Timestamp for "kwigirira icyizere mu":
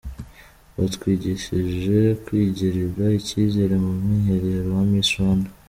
2.23-3.91